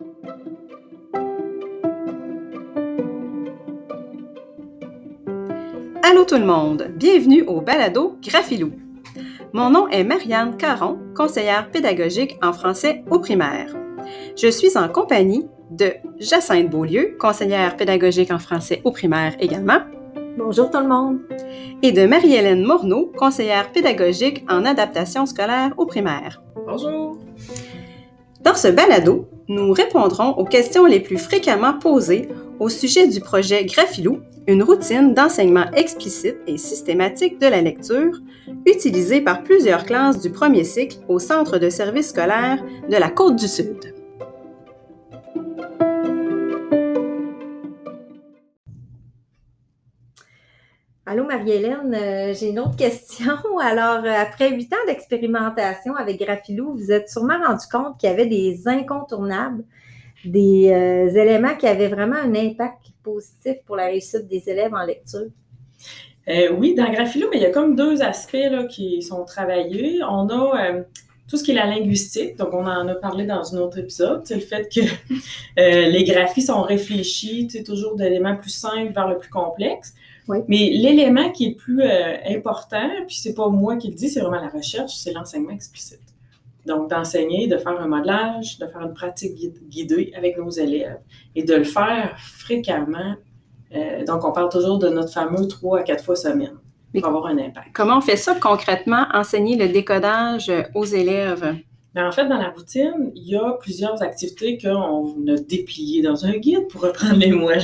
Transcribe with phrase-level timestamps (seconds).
[0.00, 0.12] Allô
[6.24, 8.70] tout le monde, bienvenue au balado Graphilou.
[9.52, 13.74] Mon nom est Marianne Caron, conseillère pédagogique en français au primaire.
[14.36, 19.80] Je suis en compagnie de Jacinthe Beaulieu, conseillère pédagogique en français au primaire également.
[20.36, 21.18] Bonjour tout le monde.
[21.82, 26.40] Et de Marie-Hélène Morneau, conseillère pédagogique en adaptation scolaire au primaire.
[26.66, 27.18] Bonjour.
[28.48, 33.66] Dans ce balado, nous répondrons aux questions les plus fréquemment posées au sujet du projet
[33.66, 38.18] Graphilou, une routine d'enseignement explicite et systématique de la lecture,
[38.64, 43.36] utilisée par plusieurs classes du premier cycle au Centre de services scolaires de la Côte
[43.36, 43.97] du Sud.
[51.10, 53.58] Allô Marie-Hélène, euh, j'ai une autre question.
[53.62, 58.12] Alors, euh, après huit ans d'expérimentation avec Graphilou, vous êtes sûrement rendu compte qu'il y
[58.12, 59.64] avait des incontournables,
[60.26, 64.84] des euh, éléments qui avaient vraiment un impact positif pour la réussite des élèves en
[64.84, 65.30] lecture.
[66.58, 70.00] oui, dans Graphilou, mais il y a comme deux aspects qui sont travaillés.
[70.06, 70.82] On a
[71.28, 74.22] tout ce qui est la linguistique, donc on en a parlé dans un autre épisode,
[74.24, 74.80] c'est le fait que
[75.56, 79.94] les graphies sont réfléchis, c'est toujours d'éléments plus simples vers le plus complexe.
[80.46, 84.08] Mais l'élément qui est le plus euh, important, puis c'est pas moi qui le dis,
[84.08, 86.00] c'est vraiment la recherche, c'est l'enseignement explicite.
[86.66, 89.34] Donc, d'enseigner, de faire un modelage, de faire une pratique
[89.68, 91.00] guidée avec nos élèves
[91.34, 93.14] et de le faire fréquemment.
[93.74, 96.58] Euh, donc, on parle toujours de notre fameux trois à quatre fois semaine
[96.94, 97.68] pour avoir un impact.
[97.72, 101.56] Comment on fait ça concrètement, enseigner le décodage aux élèves?
[101.94, 106.26] Ben, en fait, dans la routine, il y a plusieurs activités qu'on a dépliées dans
[106.26, 107.54] un guide, pour reprendre les mots à.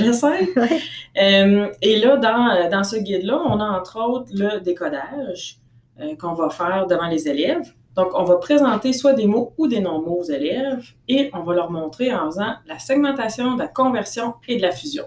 [1.17, 5.59] Euh, et là, dans, dans ce guide-là, on a entre autres le décodage
[6.01, 7.73] euh, qu'on va faire devant les élèves.
[7.95, 11.55] Donc, on va présenter soit des mots ou des non-mots aux élèves et on va
[11.55, 15.05] leur montrer en faisant la segmentation, de la conversion et de la fusion.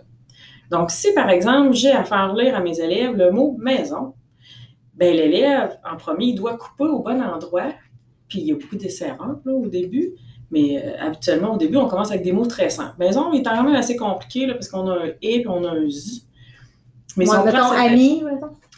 [0.71, 4.13] Donc, si par exemple, j'ai à faire lire à mes élèves le mot maison,
[4.93, 7.71] ben l'élève, en premier, il doit couper au bon endroit
[8.27, 10.13] puis il y a beaucoup d'essairantes au début.
[10.49, 12.95] Mais euh, habituellement, au début, on commence avec des mots très simples.
[12.99, 15.71] Maison est quand même assez compliqué là, parce qu'on a un et puis on a
[15.71, 16.25] un z.
[17.17, 18.23] Mais si on prend ami,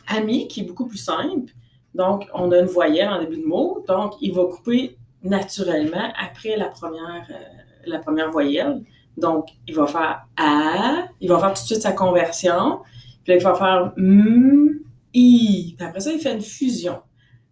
[0.08, 1.52] ami, qui est beaucoup plus simple.
[1.94, 3.84] Donc, on a une voyelle en début de mot.
[3.88, 7.44] Donc, il va couper naturellement après la première, euh,
[7.86, 8.82] la première voyelle.
[9.20, 12.80] Donc, il va faire A, il va faire tout de suite sa conversion.
[13.24, 14.80] Puis là, il va faire M,
[15.14, 15.76] I.
[15.78, 17.00] Puis après ça, il fait une fusion.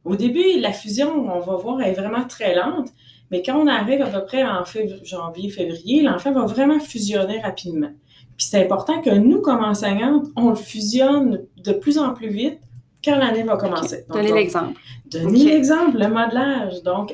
[0.06, 2.89] Au début, la fusion, on va voir, est vraiment très lente,
[3.29, 4.63] mais quand on arrive à peu près en
[5.03, 7.91] janvier, février, l'enfant va vraiment fusionner rapidement.
[8.38, 12.59] Puis c'est important que nous, comme enseignantes, on le fusionne de plus en plus vite
[13.03, 14.06] quand l'année va commencer.
[14.09, 14.79] Donnez l'exemple.
[15.07, 16.83] Donnez l'exemple, le modelage.
[16.83, 17.13] Donc,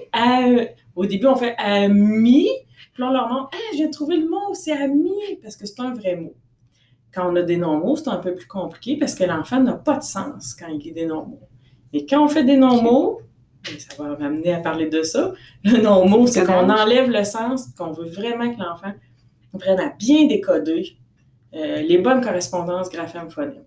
[0.96, 2.47] au début, on fait ami,
[2.94, 5.12] puis on leur montre, ah, j'ai trouvé le mot, c'est ami,
[5.42, 6.36] parce que c'est un vrai mot.
[7.14, 9.98] Quand on a des non-mots, c'est un peu plus compliqué parce que l'enfant n'a pas
[9.98, 11.48] de sens quand il dit des non-mots.
[11.92, 13.22] Et quand on fait des non-mots,
[13.64, 15.34] ben, ça va m'amener à parler de ça.
[15.64, 18.94] Le non-mot, c'est qu'on enlève le sens, qu'on veut vraiment que l'enfant
[19.54, 20.98] apprenne à bien décoder
[21.56, 23.64] euh, les bonnes correspondances graphème-phonème.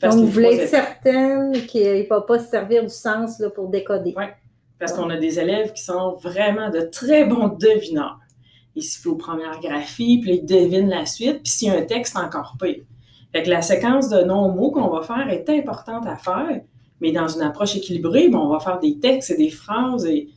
[0.00, 3.68] Donc, vous voulez être certaine qu'il ne va pas se servir du sens là, pour
[3.68, 4.14] décoder.
[4.16, 4.24] Oui,
[4.78, 8.18] parce qu'on a des élèves qui sont vraiment de très bons devineurs.
[8.76, 11.78] Ils se font aux premières graphies, puis ils devinent la suite, puis s'il y a
[11.78, 12.82] un texte, encore pire.
[13.32, 16.60] Fait que la séquence de non-mots qu'on va faire est importante à faire,
[17.00, 20.28] mais dans une approche équilibrée, on va faire des textes et des phrases et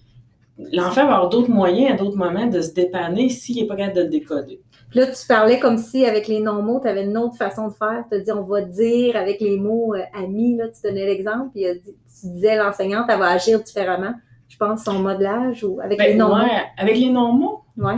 [0.74, 3.98] l'enfant va avoir d'autres moyens à d'autres moments de se dépanner s'il n'est pas capable
[3.98, 4.62] de le décoder.
[4.90, 7.74] Puis là, tu parlais comme si avec les non-mots, tu avais une autre façon de
[7.74, 8.06] faire.
[8.10, 11.50] Tu as dit on va dire avec les mots euh, amis, là, tu donnais l'exemple,
[11.54, 14.14] puis tu disais l'enseignante, elle va agir différemment.
[14.48, 16.46] Je pense son modelage ou avec ben, les non-mots.
[16.78, 17.62] avec les non-mots?
[17.78, 17.98] Ouais.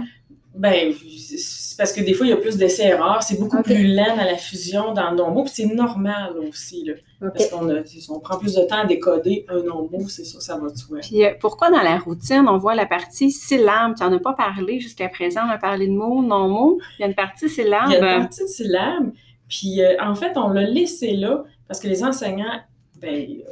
[0.59, 3.23] Ben, c'est parce que des fois, il y a plus d'essais-erreurs.
[3.23, 5.43] C'est beaucoup plus lent à la fusion dans le non-mot.
[5.43, 6.83] Puis c'est normal aussi.
[6.83, 7.65] Là, Parce qu'on
[8.09, 10.99] on prend plus de temps à décoder un non-mot, c'est sûr, ça va de soi.
[10.99, 13.93] Puis euh, pourquoi dans la routine, on voit la partie syllabe?
[13.97, 15.43] Tu n'en as pas parlé jusqu'à présent.
[15.47, 16.77] On a parlé de mots, non-mots.
[16.97, 17.85] Il y a une partie syllabe.
[17.87, 19.13] Il y a une partie de syllabe.
[19.47, 22.59] Puis euh, en fait, on l'a laissé là parce que les enseignants
[22.99, 23.43] ben, euh,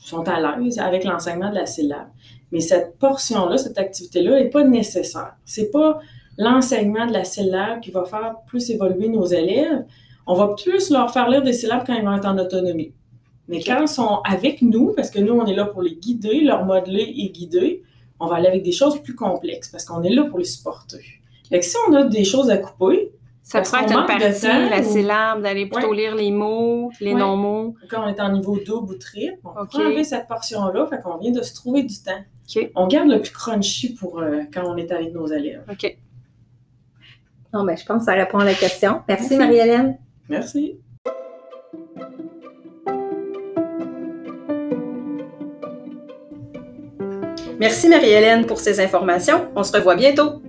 [0.00, 2.08] sont à l'aise avec l'enseignement de la syllabe.
[2.50, 5.34] Mais cette portion-là, cette activité-là n'est pas nécessaire.
[5.44, 6.00] C'est pas
[6.38, 9.84] l'enseignement de la syllabe qui va faire plus évoluer nos élèves.
[10.26, 12.92] On va plus leur faire lire des syllabes quand ils vont être en autonomie.
[13.48, 16.40] Mais quand ils sont avec nous, parce que nous, on est là pour les guider,
[16.42, 17.82] leur modeler et guider,
[18.20, 21.04] on va aller avec des choses plus complexes parce qu'on est là pour les supporter.
[21.48, 23.10] Fait si on a des choses à couper,
[23.42, 27.74] ça pourrait être une partie, la syllabe, d'aller plutôt lire les mots, les non-mots.
[27.88, 31.16] Quand on est en niveau double ou triple, on peut enlever cette portion-là, fait qu'on
[31.18, 32.22] vient de se trouver du temps.
[32.76, 35.64] On garde le plus crunchy pour euh, quand on est avec nos élèves.
[35.70, 35.96] OK.
[37.52, 39.02] Non, mais je pense que ça répond à la question.
[39.08, 39.98] Merci, Marie-Hélène.
[40.28, 40.78] Merci.
[47.58, 49.48] Merci Marie-Hélène pour ces informations.
[49.54, 50.40] On se revoit bientôt.